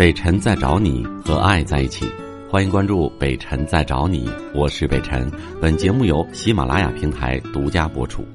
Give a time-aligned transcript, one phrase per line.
[0.00, 2.10] 北辰在找你和爱在一起，
[2.50, 5.30] 欢迎关注北辰在找你，我是北辰。
[5.60, 8.26] 本节目由喜马拉雅平台独家播出。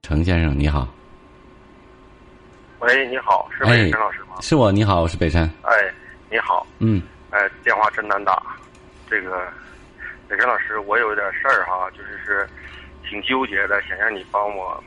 [0.00, 0.86] 程先生你好，
[2.78, 4.36] 喂，你好，是北辰老师吗？
[4.40, 5.42] 是我，你好，我是北辰。
[5.62, 5.72] 哎，
[6.30, 8.40] 你好，嗯，哎，电话真难打。
[9.10, 9.44] 这个
[10.28, 12.48] 北辰老师，我有点事儿哈，就是是
[13.10, 14.80] 挺纠结的，想让你帮我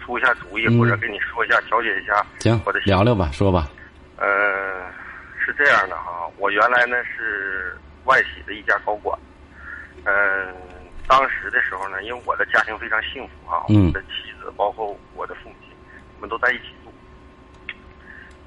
[0.00, 3.68] 出一下主意，或者跟你说一下，调解一下行我的，聊聊吧，说吧。
[4.16, 4.90] 呃，
[5.38, 9.18] 是这样的哈，我原来呢是外企的一家高管，
[10.04, 10.54] 嗯、
[11.06, 13.86] 当时的时候呢，因为我的家庭非常幸福哈，嗯。
[13.86, 15.70] 我的妻子包括我的父母亲，
[16.16, 16.92] 我们都在一起住，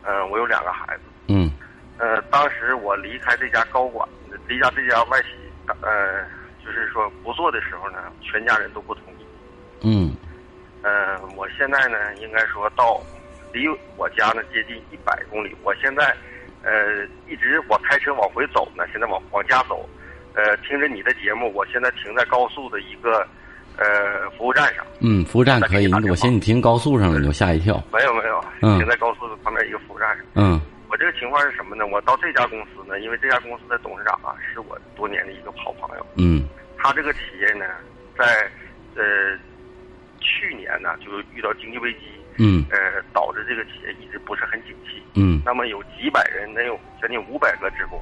[0.03, 1.51] 嗯、我有两个孩子，嗯。
[1.99, 4.07] 呃，当时我离开这家高管，
[4.47, 5.29] 离家这家外企，
[5.81, 6.23] 呃，
[6.65, 9.03] 就是说不做的时候呢，全家人都不同
[10.83, 13.01] 呃，我现在呢，应该说到
[13.51, 15.55] 离我家呢接近一百公里。
[15.63, 16.15] 我现在
[16.61, 19.87] 呃一直我开车往回走呢，现在往往家走，
[20.35, 23.25] 呃，听着你的节目，我现在停在高速的一个
[23.77, 24.85] 呃服务站上。
[24.99, 27.81] 嗯，服务站可以，我寻你停高速上了，你就吓一跳。
[27.91, 30.25] 没有没有，嗯停在高速旁边一个服务站上。
[30.35, 31.87] 嗯我这个情况是什么呢？
[31.87, 36.05] 我到这家公司呢，因为这家公司的董事长啊是我多年的一个好朋友。
[36.17, 36.45] 嗯
[36.77, 37.65] 他这个企业呢，
[38.15, 38.25] 在
[38.95, 39.52] 呃去
[40.73, 41.99] 年呢就遇到经济危机，
[42.37, 42.65] 嗯。
[42.71, 45.01] 呃，导致这个企业一直不是很景气。
[45.15, 45.41] 嗯。
[45.45, 47.99] 那么有几百人，能有将近五百个职工，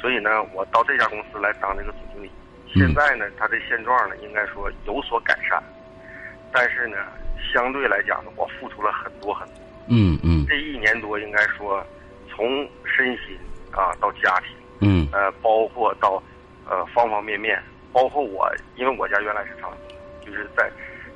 [0.00, 2.30] 所以呢，我到这家公司来当这个总经理。
[2.72, 5.62] 现在呢，他的现状呢，应该说有所改善，
[6.52, 6.96] 但是呢，
[7.52, 9.56] 相对来讲呢，我付出了很多很多。
[9.88, 10.46] 嗯嗯。
[10.48, 11.84] 这一年多，应该说
[12.28, 13.36] 从身心
[13.72, 15.08] 啊到家庭，嗯。
[15.12, 16.22] 呃，包括到
[16.68, 17.60] 呃方方面面，
[17.92, 19.72] 包括我，因为我家原来是厂，
[20.24, 20.70] 就是在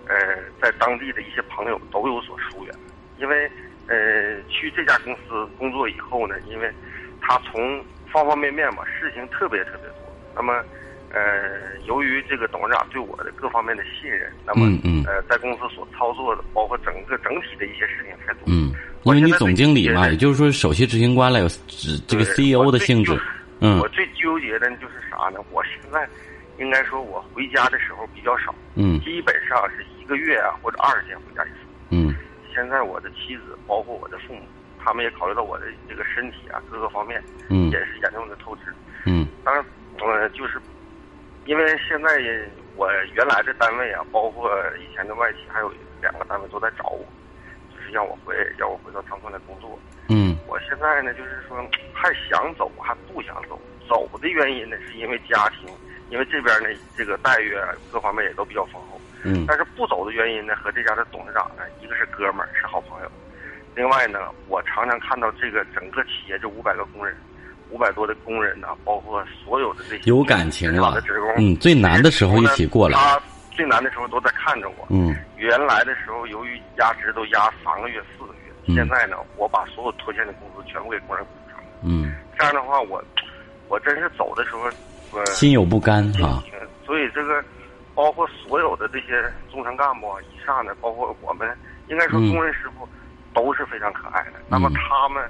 [0.08, 0.14] 呃
[0.60, 2.74] 在当地的一些朋友都有所疏远，
[3.18, 3.50] 因为
[3.88, 6.70] 呃去这家公司工作以后呢，因为
[7.20, 9.96] 他从方方面面嘛事情特别特别多，
[10.34, 10.62] 那么
[11.10, 18.72] 呃由于这个董事长对我的各方面的信任，那么嗯嗯呃在公司所操作的，包括整个整体的一些事情太多，嗯，
[19.04, 21.48] 因为你总经理嘛，也就是说首席执行官了，有
[22.06, 23.12] 这个 CEO 的性质。
[23.60, 25.38] 嗯我最纠结的就是啥呢？
[25.50, 26.06] 我现在
[26.58, 31.56] 应该说，我回家的时候比较少，嗯基本上是一个月啊或者二十天回家一次。
[31.90, 32.14] 嗯
[32.54, 34.42] 现在我的妻子，包括我的父母，
[34.78, 38.62] 他们也考虑到我的这个身体啊各个方面，嗯也是严重的透支。
[39.06, 39.64] 嗯当然，
[39.98, 40.60] 呃，就是
[41.46, 42.20] 因为现在
[42.76, 45.72] 我原来的单位啊，包括以前的外企，还有
[46.02, 47.04] 两个单位都在找我，
[47.74, 49.78] 就是让我回让我回到长春来工作。
[50.10, 51.56] 嗯我现在呢，就是说
[51.92, 53.60] 还想走，还不想走。
[53.88, 55.68] 走的原因呢，是因为家庭，
[56.10, 59.00] 因为这边呢这个待遇啊各方面也都比较丰厚。
[59.24, 63.10] 嗯但是不走的原因呢，和这家的董事长呢，一个是哥们儿，是好朋友。
[63.74, 67.16] 另外呢，我常常看到这个整个企业这五百个工人，
[67.70, 72.98] 五百多的工人呢，包括所有的这些有感情了的职工，嗯，最难的时候一起过来。
[72.98, 74.86] 他最难的时候都在看着我。
[74.90, 81.66] 嗯原来的时候，由于压职都压三个月、四个月，嗯现在呢，我把所有拖欠的工资全部给工人补上了。
[81.82, 83.02] 嗯，这样的话，我
[83.68, 84.72] 我真是走的时候，呃，
[85.26, 86.42] 心有不甘哈。
[86.84, 87.42] 所以这个
[87.94, 91.48] 包括所有的这些中层干部啊、以上的，包括我们，
[91.88, 92.88] 应该说嗯工人师傅
[93.32, 94.32] 都是非常可爱的。
[94.48, 95.22] 那么他们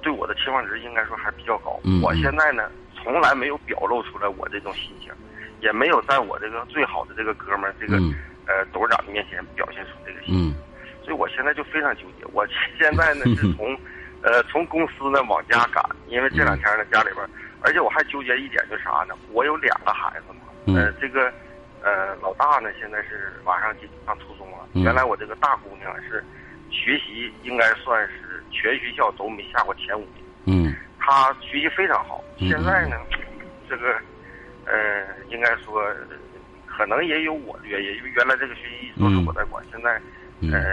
[0.00, 1.78] 对我的期望值应该说还比较高。
[1.84, 2.70] 嗯我现在呢，
[3.02, 5.12] 从来没有表露出来我这种心情，
[5.60, 8.14] 也没有在我这个最好的这个哥们儿这个、嗯
[8.44, 10.50] 呃董事长的面前表现出这个心情。
[10.50, 10.54] 嗯
[11.04, 12.24] 所以我现在就非常纠结。
[12.32, 12.46] 我
[12.78, 13.76] 现在呢是从，
[14.22, 17.28] 呃，从公司呢往家赶，因为这两天呢家里边儿，
[17.62, 19.14] 而且我还纠结一点就是啥呢？
[19.32, 21.32] 我有两个孩子嘛，嗯呃，这个，
[21.82, 24.58] 呃，老大呢现在是马上进上初中了。
[24.74, 26.24] 嗯原来我这个大姑娘是
[26.70, 32.22] 学习应该算是全学校都没下过前五名，嗯她学习非常好。
[32.38, 32.96] 嗯现在呢，
[33.68, 33.94] 这个，
[34.66, 35.80] 呃，应该说。
[35.82, 35.96] 呃
[36.74, 40.00] 可能也有我的原因，因为原来这个学习都是我在管，现在
[40.40, 40.64] 嗯，呃，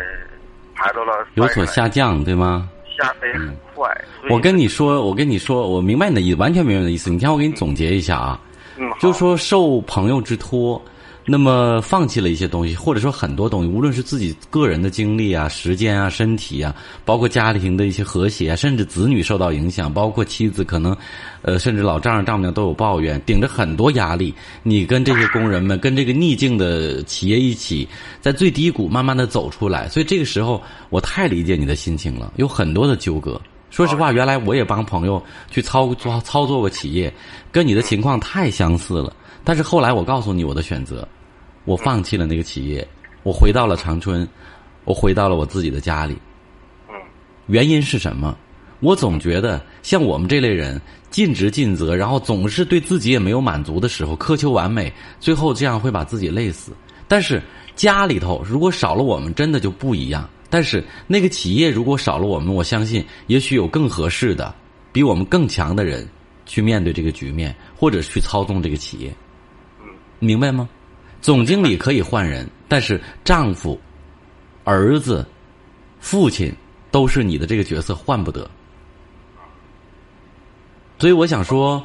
[0.74, 2.70] 排到了有所下降，对吗？
[3.00, 3.90] 下飞很快。
[4.30, 7.10] 我跟你说，我跟你说，我明白你的意，完全明白你的意思。
[7.10, 8.40] 你听我给你总结一下啊，
[8.78, 10.82] 嗯，就是说受朋友之托，
[11.32, 20.98] 那么放弃了一些东西，或者说很多东西，无论是自己个人的精力啊、时间啊、身体啊，包括家庭的一些和谐啊，甚至子女受到影响，包括妻子可能，
[21.44, 24.34] 呃，甚至老丈人丈母娘都有抱怨，顶着很多压力，
[24.64, 27.88] 你跟这些工人们，跟这个逆境的企业一起，
[28.20, 30.60] 在最低谷慢慢的走出来，所以这个时候
[30.90, 33.40] 我太理解你的心情了，有很多的纠葛。
[33.70, 35.22] 说实话，原来我也帮朋友
[35.52, 37.14] 去操操操作过企业，
[37.52, 39.14] 跟你的情况太相似了。
[39.44, 41.08] 但是后来我告诉你我的选择，
[41.70, 42.86] 我放弃了那个企业，
[43.22, 44.28] 我回到了长春，
[44.86, 46.18] 我回到了我自己的家里。
[46.88, 46.96] 嗯
[47.46, 48.36] 原因是什么？
[48.80, 50.82] 我总觉得像我们这类人
[51.12, 56.72] 尽职尽责，然后总是对自己也没有满足的时候，苛求完美，最后这样会把自己累死。
[57.08, 57.40] 但是
[57.76, 60.28] 家里头如果少了我们，真的就不一样。
[60.50, 64.52] 但是那个企业如果少了我们，我相信也许有更合适的、
[64.92, 66.08] 比我们更强的人
[66.48, 69.14] 去面对这个局面，或者去操纵这个企业。
[69.80, 69.86] 嗯，
[70.18, 70.68] 明白吗？
[71.22, 73.80] 总经理可以换人，但是丈夫、
[74.64, 75.26] 儿子、
[76.00, 76.54] 父亲
[76.92, 78.50] 都是你的这个角色换不得。
[80.98, 81.82] 所以我想说，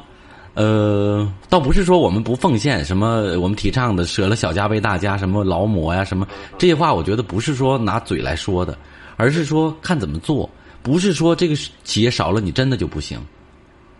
[0.55, 6.27] 呃，倒不是说我们不奉献，什么我们提倡的舍了小家为大家，什么劳模呀，什么
[6.57, 8.77] 这些话，我觉得不是说拿嘴来说的，
[9.15, 10.49] 而是说看怎么做。
[10.83, 13.19] 不是说这个企业少了你真的就不行。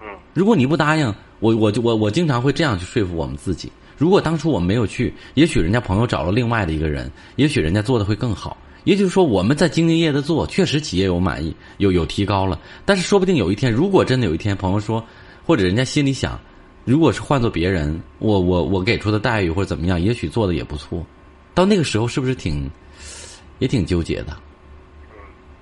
[0.01, 3.71] 嗯，如果你不答应，我我就我我经常会这样去说服我们自己。
[3.97, 8.57] 如果当初我们没有去，也许人家朋友找了另外的一个人，也许人家做的会更好。
[8.83, 12.59] 也就是说，我们在兢兢业业的做，确实企业有满意，有有提高了。
[12.85, 15.03] 但是说不定有一天，如果真的有一天，朋友说，
[15.45, 16.39] 或者人家心里想，
[16.83, 21.03] 如果是换做别人，我我我给出的待遇或者怎么样，也许做的也不错。
[21.53, 22.69] 到那个时候，是不是挺，
[23.57, 24.37] 也挺纠结的？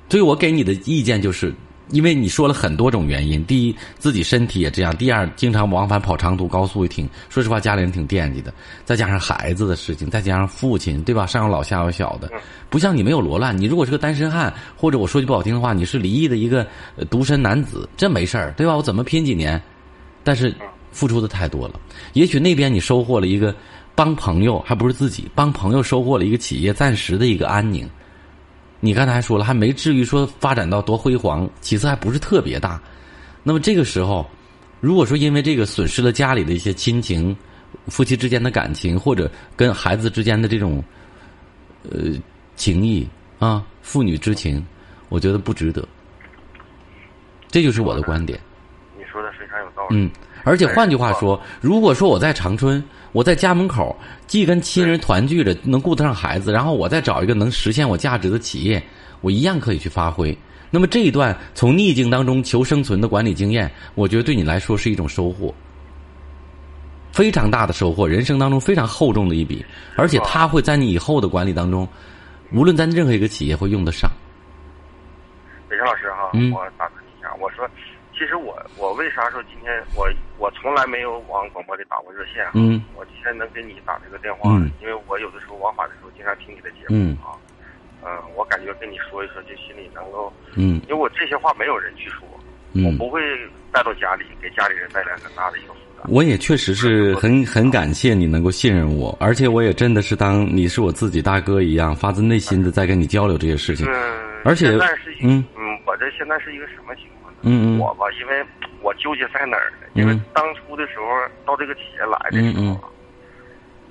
[0.10, 1.54] 所以我给你的意见就是，
[1.90, 8.54] 因为你说了很多种原因：第一，自己身体也这样；第二，经常往返跑长途高速，也挺说实话，家里人挺惦记的。
[8.86, 11.26] 再加上孩子的事情，再加上父亲，对吧？
[11.26, 12.32] 上有老下有小的，
[12.70, 13.56] 不像你没有罗乱。
[13.58, 16.66] 你如果是个单身汉，或者我说句不好听的话，你是离异的一个
[16.96, 18.76] 呃独身男子，这没事儿，对吧？
[18.76, 19.62] 我怎么拼几年？
[20.24, 20.56] 但是
[20.92, 21.80] 付出的太多了。
[22.14, 23.54] 也许那边你收获了一个
[23.94, 27.90] 帮朋友，还不是自己帮朋友收获了一个企业暂时的一个安宁。
[28.86, 32.82] 你刚才还说了，还没至于说发展到多辉煌，其次还不是特别大。
[33.42, 34.30] 那么这个时候，
[34.82, 37.34] 如果说因为这个损失了家里的一些亲情、
[37.88, 40.84] 夫妻之间的感情，或者跟孩子之间的这种
[41.90, 42.12] 呃
[42.58, 43.08] 情谊
[43.40, 44.62] 啊，父女之情，
[45.08, 45.88] 我觉得不值得。
[47.50, 48.38] 这就是我的观点。
[49.14, 49.96] 你说的非常有道理。
[49.96, 50.10] 嗯，
[50.44, 53.96] 而且换句话说，如果说我在长春，我在家门口，
[54.26, 58.82] 既跟亲人团聚着，能顾得上孩子，然后我再找一个能实现我价值的企业，
[59.22, 60.36] 我一样可以去发挥。
[60.72, 65.54] 那么这一段从逆境当中求生存的管理经验，我觉得对你来说是一种收获，
[67.12, 69.64] 非常大的收获，人生当中非常厚重的一笔，
[69.96, 71.88] 而且它会在你以后的管理当中，
[72.52, 74.10] 无论在任何一个企业会用得上。
[75.70, 77.70] 北辰老师哈，嗯我打断你一下，我说，
[78.24, 87.36] 其实我我为啥说今天我我从来没有往广播里打过热线啊，嗯我今天能给你打这个电话，嗯因为我有的时候往返的时候经常听你的节目、嗯啊，
[88.06, 92.40] 嗯、我感觉跟你说一说，就心里能够，嗯因为我这些话没有人去说，我
[92.90, 93.20] 嗯，不会
[93.74, 96.06] 带到家里给家里人带来很大的一个负担。
[96.08, 103.86] 我也确实是很很感谢你能够信任我，而且我也真的是当你是我自己大哥一样，发自内心的在跟你交流这些事情。
[103.92, 104.70] 嗯，而且
[105.22, 107.23] 嗯嗯，我这现在是一个什么情况呢？
[107.44, 107.80] 嗯嗯。
[107.80, 108.44] 我吧，因为
[108.82, 109.88] 我纠结在哪儿呢？
[109.94, 110.22] 因为嗯。
[110.34, 111.06] 当初的时候
[111.46, 112.90] 到这个企业来的时候啊，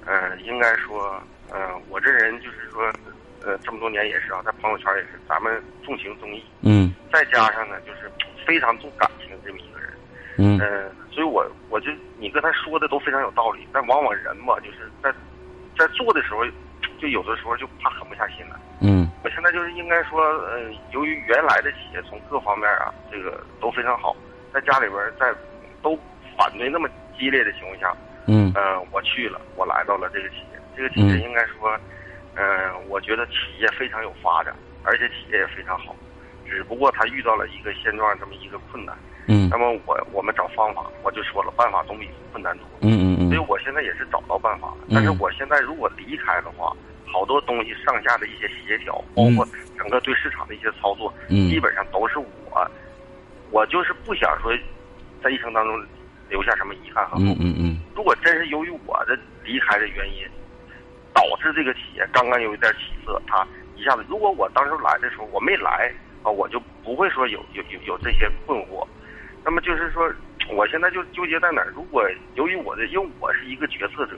[0.06, 1.22] 嗯、应该说，
[1.52, 1.58] 嗯、
[1.88, 2.82] 我这人就是说，
[3.44, 6.92] 呃，这么多年也是啊，在朋友圈也是，咱们重情重义，嗯。
[7.12, 8.10] 再加上呢，就是
[8.46, 9.90] 非常重感情这么一个人，
[10.38, 10.58] 嗯。
[10.58, 15.12] 呃、所以我我就你跟他说的都非常有道理，但往往人嘛，就是在
[15.78, 16.44] 在做的时候，
[16.98, 18.56] 就有的时候就怕狠不下心来。
[18.80, 19.10] 嗯
[19.52, 20.58] 就是应该说，呃，
[20.92, 24.16] 由于原来的企业从各方面啊，这个都非常好，
[24.52, 25.32] 在家里边在
[25.82, 25.96] 都
[26.36, 27.94] 反对那么激烈的情况下，
[28.26, 28.50] 嗯。
[28.54, 31.22] 呃，我去了，我来到了这个企业，这个企业嗯。
[31.22, 31.78] 应该说，
[32.34, 35.94] 呃，我觉得企业非常有发展，而且企业也非常好，
[36.48, 38.96] 只不过他遇到了一个现状这么一个困难，
[39.28, 39.48] 嗯。
[39.50, 44.78] 那么我我们找方法，我就说了，办法总比困难多，嗯嗯所以我现在也是找到办法了。
[44.90, 46.74] 但是我现在如果离开的话，
[47.12, 52.70] 好多东西上下的一些协调，包括整个对市场的一些操作，嗯基本上都是我，
[53.50, 54.50] 我就是不想说
[55.22, 55.86] 在一生当中
[56.28, 57.24] 留下什么遗憾和后悔。
[57.24, 60.26] 嗯嗯嗯如果真是由于我的离开的原因，
[61.12, 65.92] 导致这个企业刚刚有一点起色，它一下子，如果我当时来的时候我没来
[66.22, 68.86] 啊，我就不会说有有有有这些困惑。
[69.44, 70.10] 那么就是说，
[70.50, 71.72] 我现在就纠结在哪儿？
[71.74, 74.16] 如果由于我的，因为我是一个决策者，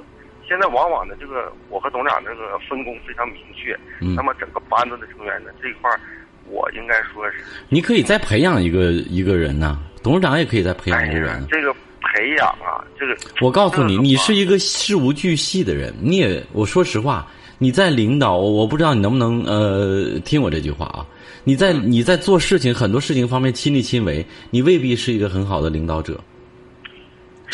[0.49, 5.99] 现在往往呢这个我和董事长这个分工非常明确，嗯那么整个班子的成员呢这一块儿，
[6.47, 17.27] 我应该说是，你可以再培养一个一个人呐、董事长也可以再培养哎一个人。，呀这个培养啊，这个我告诉你，你是一个事无巨细的人，你也我说实话，
[17.59, 21.07] 你在领导，我我不知道你能不能呃听我这句话啊。
[21.47, 26.19] 你在你在做事情很多事情方面亲力亲为，你未必是一个很好的领导者。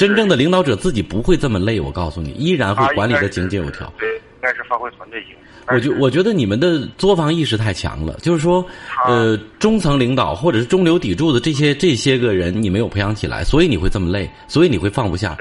[0.07, 3.92] 真正的领导者自己不会这么累，我告诉你，依然会管理的井井有条。
[3.99, 5.40] 对，应该是发挥团队精神。
[5.75, 8.64] 我觉我觉得你们的作坊意识太强了，就是说，
[9.07, 15.37] 呃，中层领导或者是中流砥柱的这些这些个人，你没有培养起来，所以你会这么累，所以你会放不下。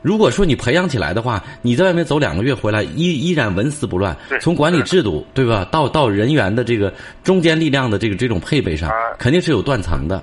[0.00, 4.16] 如果说你培养起来的话，你在外面走两个月回来，依依然纹丝不乱。
[4.40, 6.92] 从管理制度对吧，到到人员的这个
[7.22, 10.22] 中间力量的这个这种配备上，肯定是有断层的。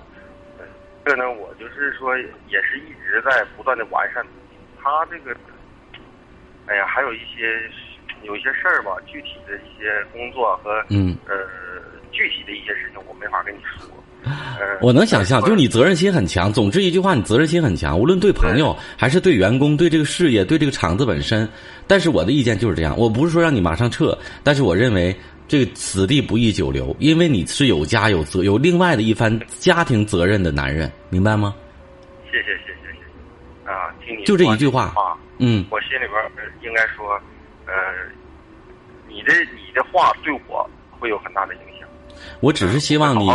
[1.04, 2.18] 这呢，我就是说，
[2.50, 4.26] 也是一直在不断的完善。
[4.82, 5.32] 他这个，
[6.66, 7.62] 哎呀，还有一些
[8.24, 11.36] 有一些事儿吧，具体的一些工作和嗯呃
[12.12, 13.88] 具体的一些事情，我没法跟你说。
[14.82, 16.52] 我能想象，就是你责任心很强。
[16.52, 21.48] 总之一句话，你责任心很强，无论对朋友还是对员工，对这个事业，对这个厂子本身。
[21.88, 25.16] 但是我的意见就是这样，我不是说让你马上撤，但是我认为
[25.52, 31.54] 这个此地不宜久留，因为你是有家有责有另外的一番家庭责任的男人，明白吗？
[32.32, 33.00] 谢谢谢谢谢
[33.66, 37.20] 谢啊，听你就这一句话啊，嗯，我心里边应该说，
[37.66, 37.74] 呃，
[39.10, 41.86] 你的你的话对我会有很大的影响。
[42.40, 43.28] 我只是希望你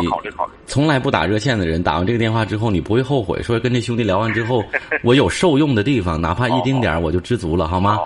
[0.64, 3.42] 从来不打热线的人，打完这个电话之后，你不会后悔。
[3.42, 4.64] 说跟这兄弟聊完之后，
[5.04, 7.98] 我有受用的地方，哪怕一丁点儿，我就知足了，好吗？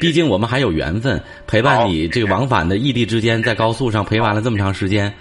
[0.00, 5.12] 毕竟我们还有缘分陪伴你这个往返的异地之间，在高速上陪完了这么长时间。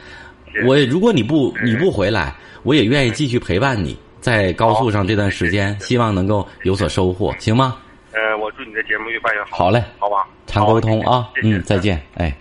[0.65, 7.77] 我如果你不你不回来，我也愿意继续陪伴你在高速上这段时间，希望能够有所收获，行吗？
[8.11, 9.47] 呃，我祝你的节目越办越好。
[9.51, 12.35] 好嘞，好吧，常沟通啊，嗯，再见，哎。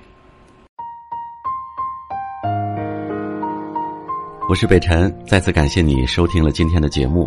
[4.48, 7.26] 我是北辰，再次感谢你收听了今天的节目，